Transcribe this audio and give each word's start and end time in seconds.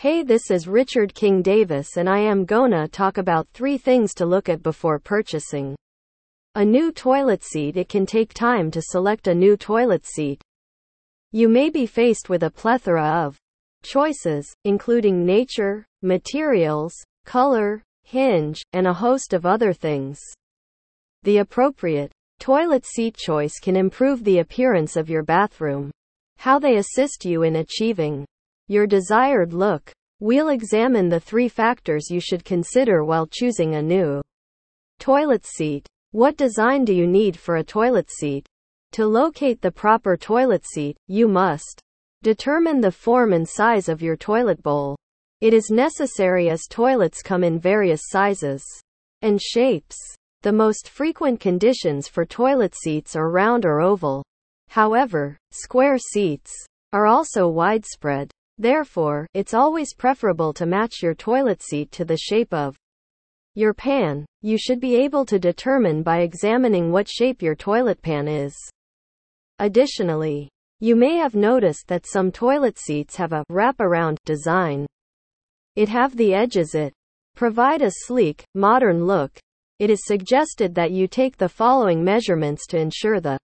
Hey, 0.00 0.22
this 0.22 0.50
is 0.50 0.66
Richard 0.66 1.12
King 1.12 1.42
Davis, 1.42 1.98
and 1.98 2.08
I 2.08 2.20
am 2.20 2.46
gonna 2.46 2.88
talk 2.88 3.18
about 3.18 3.46
three 3.52 3.76
things 3.76 4.14
to 4.14 4.24
look 4.24 4.48
at 4.48 4.62
before 4.62 4.98
purchasing 4.98 5.76
a 6.54 6.64
new 6.64 6.90
toilet 6.90 7.42
seat. 7.44 7.76
It 7.76 7.90
can 7.90 8.06
take 8.06 8.32
time 8.32 8.70
to 8.70 8.80
select 8.80 9.28
a 9.28 9.34
new 9.34 9.58
toilet 9.58 10.06
seat. 10.06 10.40
You 11.32 11.50
may 11.50 11.68
be 11.68 11.84
faced 11.84 12.30
with 12.30 12.44
a 12.44 12.50
plethora 12.50 13.26
of 13.26 13.36
choices, 13.82 14.50
including 14.64 15.26
nature, 15.26 15.84
materials, 16.00 16.94
color, 17.26 17.82
hinge, 18.02 18.62
and 18.72 18.86
a 18.86 18.94
host 18.94 19.34
of 19.34 19.44
other 19.44 19.74
things. 19.74 20.18
The 21.24 21.40
appropriate 21.44 22.10
toilet 22.38 22.86
seat 22.86 23.18
choice 23.18 23.58
can 23.60 23.76
improve 23.76 24.24
the 24.24 24.38
appearance 24.38 24.96
of 24.96 25.10
your 25.10 25.24
bathroom. 25.24 25.90
How 26.38 26.58
they 26.58 26.76
assist 26.76 27.26
you 27.26 27.42
in 27.42 27.56
achieving 27.56 28.24
your 28.70 28.86
desired 28.86 29.52
look. 29.52 29.90
We'll 30.20 30.50
examine 30.50 31.08
the 31.08 31.18
three 31.18 31.48
factors 31.48 32.08
you 32.08 32.20
should 32.20 32.44
consider 32.44 33.02
while 33.04 33.26
choosing 33.26 33.74
a 33.74 33.82
new 33.82 34.22
toilet 35.00 35.44
seat. 35.44 35.88
What 36.12 36.36
design 36.36 36.84
do 36.84 36.94
you 36.94 37.08
need 37.08 37.36
for 37.36 37.56
a 37.56 37.64
toilet 37.64 38.08
seat? 38.12 38.46
To 38.92 39.06
locate 39.06 39.60
the 39.60 39.72
proper 39.72 40.16
toilet 40.16 40.64
seat, 40.64 40.96
you 41.08 41.26
must 41.26 41.80
determine 42.22 42.80
the 42.80 42.92
form 42.92 43.32
and 43.32 43.48
size 43.48 43.88
of 43.88 44.02
your 44.02 44.16
toilet 44.16 44.62
bowl. 44.62 44.96
It 45.40 45.52
is 45.52 45.70
necessary 45.70 46.48
as 46.48 46.68
toilets 46.70 47.22
come 47.22 47.42
in 47.42 47.58
various 47.58 48.02
sizes 48.04 48.62
and 49.22 49.42
shapes. 49.42 49.96
The 50.42 50.52
most 50.52 50.88
frequent 50.88 51.40
conditions 51.40 52.06
for 52.06 52.24
toilet 52.24 52.76
seats 52.76 53.16
are 53.16 53.30
round 53.30 53.64
or 53.66 53.80
oval. 53.80 54.22
However, 54.68 55.36
square 55.50 55.98
seats 55.98 56.52
are 56.92 57.06
also 57.06 57.48
widespread. 57.48 58.30
Therefore, 58.60 59.26
it's 59.32 59.54
always 59.54 59.94
preferable 59.94 60.52
to 60.52 60.66
match 60.66 60.96
your 61.02 61.14
toilet 61.14 61.62
seat 61.62 61.90
to 61.92 62.04
the 62.04 62.18
shape 62.18 62.52
of 62.52 62.76
your 63.54 63.72
pan. 63.72 64.26
You 64.42 64.58
should 64.58 64.80
be 64.80 64.96
able 64.96 65.24
to 65.24 65.38
determine 65.38 66.02
by 66.02 66.18
examining 66.18 66.92
what 66.92 67.08
shape 67.08 67.40
your 67.40 67.54
toilet 67.54 68.02
pan 68.02 68.28
is. 68.28 68.54
Additionally, 69.60 70.50
you 70.78 70.94
may 70.94 71.16
have 71.16 71.34
noticed 71.34 71.88
that 71.88 72.04
some 72.06 72.30
toilet 72.30 72.78
seats 72.78 73.16
have 73.16 73.32
a 73.32 73.46
wraparound 73.50 74.18
design. 74.26 74.84
It 75.74 75.88
have 75.88 76.14
the 76.14 76.34
edges 76.34 76.74
it 76.74 76.92
provide 77.34 77.80
a 77.80 77.90
sleek, 77.90 78.44
modern 78.54 79.06
look. 79.06 79.38
It 79.78 79.88
is 79.88 80.00
suggested 80.04 80.74
that 80.74 80.90
you 80.90 81.08
take 81.08 81.38
the 81.38 81.48
following 81.48 82.04
measurements 82.04 82.66
to 82.66 82.78
ensure 82.78 83.20
the 83.20 83.38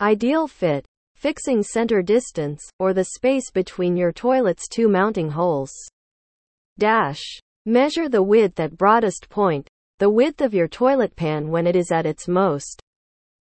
ideal 0.00 0.46
fit 0.46 0.86
fixing 1.16 1.62
center 1.62 2.02
distance, 2.02 2.62
or 2.78 2.92
the 2.92 3.04
space 3.16 3.50
between 3.50 3.96
your 3.96 4.12
toilet's 4.12 4.68
two 4.68 4.88
mounting 4.88 5.30
holes. 5.30 5.72
Dash. 6.78 7.22
Measure 7.64 8.08
the 8.08 8.22
width 8.22 8.60
at 8.60 8.76
broadest 8.76 9.28
point, 9.28 9.66
the 9.98 10.10
width 10.10 10.40
of 10.40 10.54
your 10.54 10.68
toilet 10.68 11.16
pan 11.16 11.48
when 11.48 11.66
it 11.66 11.74
is 11.74 11.90
at 11.90 12.06
its 12.06 12.28
most 12.28 12.80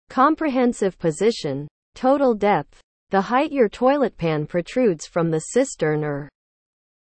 comprehensive 0.09 0.97
position, 0.99 1.67
total 1.95 2.35
depth, 2.35 2.81
the 3.11 3.21
height 3.21 3.51
your 3.51 3.69
toilet 3.69 4.17
pan 4.17 4.47
protrudes 4.47 5.07
from 5.07 5.31
the 5.31 5.41
cistern 5.41 6.05
or 6.05 6.29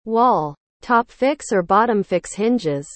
wall, 0.06 0.54
top 0.80 1.10
fix 1.10 1.52
or 1.52 1.62
bottom 1.62 2.02
fix 2.02 2.34
hinges. 2.34 2.88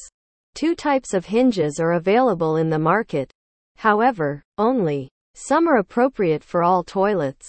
Two 0.55 0.75
types 0.75 1.15
of 1.15 1.27
hinges 1.27 1.79
are 1.79 1.93
available 1.93 2.57
in 2.57 2.71
the 2.71 2.79
market. 2.79 3.31
However, 3.77 4.43
only 4.57 5.09
some 5.39 5.69
are 5.69 5.79
appropriate 5.79 6.43
for 6.43 6.65
all 6.65 6.83
toilets. 6.83 7.49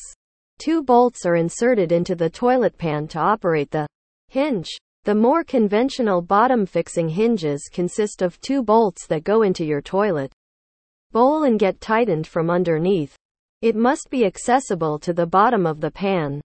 Two 0.59 0.83
bolts 0.83 1.25
are 1.25 1.35
inserted 1.35 1.91
into 1.91 2.13
the 2.13 2.29
toilet 2.29 2.77
pan 2.77 3.07
to 3.07 3.19
operate 3.19 3.71
the 3.71 3.87
hinge. 4.27 4.69
The 5.05 5.15
more 5.15 5.43
conventional 5.43 6.21
bottom 6.21 6.67
fixing 6.67 7.09
hinges 7.09 7.67
consist 7.73 8.21
of 8.21 8.39
two 8.41 8.61
bolts 8.61 9.07
that 9.07 9.23
go 9.23 9.41
into 9.41 9.65
your 9.65 9.81
toilet 9.81 10.31
bowl 11.11 11.45
and 11.45 11.57
get 11.57 11.81
tightened 11.81 12.27
from 12.27 12.51
underneath. 12.51 13.15
It 13.63 13.75
must 13.75 14.11
be 14.11 14.23
accessible 14.25 14.99
to 14.99 15.11
the 15.11 15.25
bottom 15.25 15.65
of 15.65 15.81
the 15.81 15.89
pan. 15.89 16.41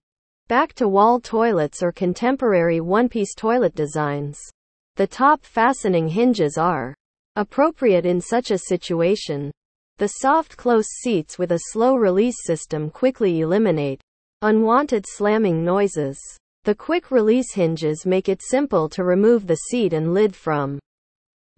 Back 0.47 0.73
to 0.73 0.87
wall 0.87 1.19
toilets 1.19 1.83
or 1.83 1.91
contemporary 1.91 2.81
one 2.81 3.07
piece 3.07 3.35
toilet 3.35 3.75
designs. 3.75 4.39
The 4.95 5.05
top 5.05 5.45
fastening 5.45 6.07
hinges 6.07 6.57
are 6.57 6.95
appropriate 7.35 8.07
in 8.07 8.19
such 8.19 8.49
a 8.49 8.57
situation. 8.57 9.51
The 9.97 10.07
soft 10.19 10.57
close 10.57 10.87
seats 11.01 11.39
with 11.39 11.53
a 11.53 11.61
slow 11.71 11.95
release 11.95 12.35
system 12.43 12.89
quickly 12.89 13.39
eliminate 13.39 14.01
unwanted 14.41 15.05
slamming 15.07 15.63
noises. 15.63 16.19
The 16.65 16.75
quick 16.75 17.11
release 17.11 17.53
hinges 17.53 18.05
make 18.05 18.27
it 18.27 18.41
simple 18.41 18.89
to 18.89 19.05
remove 19.05 19.47
the 19.47 19.55
seat 19.55 19.93
and 19.93 20.13
lid 20.13 20.35
from 20.35 20.79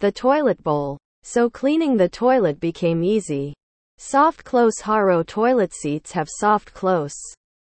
the 0.01 0.11
toilet 0.11 0.61
bowl, 0.61 0.99
so 1.23 1.49
cleaning 1.49 1.97
the 1.97 2.09
toilet 2.09 2.59
became 2.59 3.03
easy. 3.03 3.55
Soft 3.97 4.43
close 4.43 4.81
Haro 4.81 5.23
toilet 5.23 5.73
seats 5.73 6.11
have 6.11 6.27
soft 6.29 6.75
close 6.75 7.15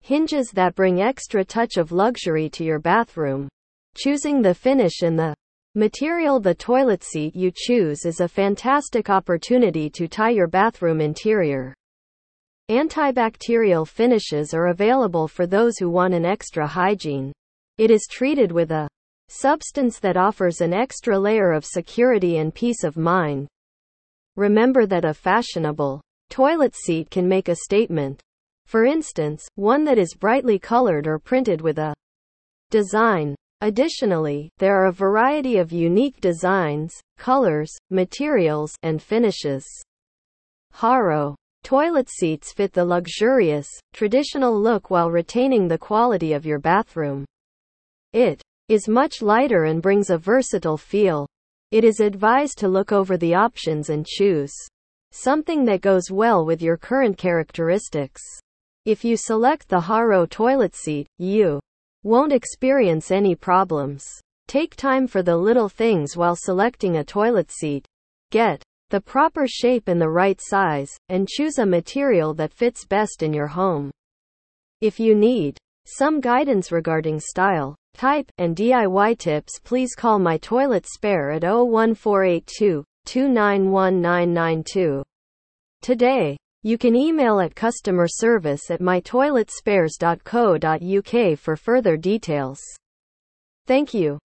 hinges 0.00 0.52
that 0.54 0.76
bring 0.76 1.00
extra 1.00 1.44
touch 1.44 1.76
of 1.76 1.90
luxury 1.90 2.48
to 2.50 2.62
your 2.62 2.78
bathroom. 2.78 3.48
Choosing 3.96 4.42
the 4.42 4.54
finish 4.54 5.02
in 5.02 5.16
the 5.16 5.34
Material 5.74 6.38
The 6.38 6.54
toilet 6.54 7.02
seat 7.02 7.34
you 7.34 7.50
choose 7.50 8.04
is 8.04 8.20
a 8.20 8.28
fantastic 8.28 9.08
opportunity 9.08 9.88
to 9.88 10.06
tie 10.06 10.28
your 10.28 10.46
bathroom 10.46 11.00
interior. 11.00 11.72
Antibacterial 12.70 13.88
finishes 13.88 14.52
are 14.52 14.66
available 14.66 15.26
for 15.26 15.46
those 15.46 15.78
who 15.78 15.88
want 15.88 16.12
an 16.12 16.26
extra 16.26 16.66
hygiene. 16.66 17.32
It 17.78 17.90
is 17.90 18.06
treated 18.10 18.52
with 18.52 18.70
a 18.70 18.86
substance 19.30 19.98
that 20.00 20.18
offers 20.18 20.60
an 20.60 20.74
extra 20.74 21.18
layer 21.18 21.52
of 21.52 21.64
security 21.64 22.36
and 22.36 22.54
peace 22.54 22.84
of 22.84 22.98
mind. 22.98 23.48
Remember 24.36 24.84
that 24.84 25.06
a 25.06 25.14
fashionable 25.14 26.02
toilet 26.28 26.74
seat 26.76 27.08
can 27.08 27.26
make 27.26 27.48
a 27.48 27.56
statement. 27.56 28.20
For 28.66 28.84
instance, 28.84 29.48
one 29.54 29.84
that 29.84 29.96
is 29.96 30.12
brightly 30.12 30.58
colored 30.58 31.06
or 31.06 31.18
printed 31.18 31.62
with 31.62 31.78
a 31.78 31.94
design 32.68 33.34
Additionally, 33.62 34.50
there 34.58 34.74
are 34.74 34.86
a 34.86 34.92
variety 34.92 35.58
of 35.58 35.70
unique 35.70 36.20
designs, 36.20 37.00
colors, 37.16 37.70
materials, 37.90 38.74
and 38.82 39.00
finishes. 39.00 39.64
Haro 40.72 41.36
toilet 41.62 42.08
seats 42.10 42.52
fit 42.52 42.72
the 42.72 42.84
luxurious, 42.84 43.68
traditional 43.92 44.60
look 44.60 44.90
while 44.90 45.12
retaining 45.12 45.68
the 45.68 45.78
quality 45.78 46.32
of 46.32 46.44
your 46.44 46.58
bathroom. 46.58 47.24
It 48.12 48.42
is 48.68 48.88
much 48.88 49.22
lighter 49.22 49.66
and 49.66 49.80
brings 49.80 50.10
a 50.10 50.18
versatile 50.18 50.76
feel. 50.76 51.28
It 51.70 51.84
is 51.84 52.00
advised 52.00 52.58
to 52.58 52.68
look 52.68 52.90
over 52.90 53.16
the 53.16 53.34
options 53.36 53.90
and 53.90 54.04
choose 54.04 54.52
something 55.12 55.64
that 55.66 55.82
goes 55.82 56.10
well 56.10 56.44
with 56.44 56.62
your 56.62 56.76
current 56.76 57.16
characteristics. 57.16 58.22
If 58.86 59.04
you 59.04 59.16
select 59.16 59.68
the 59.68 59.82
Haro 59.82 60.26
toilet 60.26 60.74
seat, 60.74 61.06
you 61.18 61.60
won't 62.04 62.32
experience 62.32 63.10
any 63.10 63.34
problems. 63.34 64.04
Take 64.48 64.76
time 64.76 65.06
for 65.06 65.22
the 65.22 65.36
little 65.36 65.68
things 65.68 66.16
while 66.16 66.36
selecting 66.36 66.96
a 66.96 67.04
toilet 67.04 67.50
seat. 67.50 67.86
Get 68.30 68.62
the 68.90 69.00
proper 69.00 69.46
shape 69.46 69.88
and 69.88 70.00
the 70.00 70.10
right 70.10 70.38
size, 70.38 70.90
and 71.08 71.26
choose 71.26 71.58
a 71.58 71.64
material 71.64 72.34
that 72.34 72.52
fits 72.52 72.84
best 72.84 73.22
in 73.22 73.32
your 73.32 73.46
home. 73.46 73.90
If 74.82 75.00
you 75.00 75.14
need 75.14 75.56
some 75.86 76.20
guidance 76.20 76.70
regarding 76.70 77.18
style, 77.18 77.74
type, 77.94 78.30
and 78.36 78.54
DIY 78.54 79.18
tips, 79.18 79.58
please 79.64 79.94
call 79.94 80.18
my 80.18 80.36
toilet 80.36 80.86
spare 80.86 81.30
at 81.30 81.42
01482 81.42 82.84
291992. 83.06 85.02
Today, 85.80 86.36
you 86.62 86.78
can 86.78 86.94
email 86.94 87.40
at 87.40 87.54
customer 87.54 88.06
service 88.08 88.70
at 88.70 88.80
mytoiletspares.co.uk 88.80 91.38
for 91.38 91.56
further 91.56 91.96
details. 91.96 92.60
Thank 93.66 93.92
you. 93.92 94.18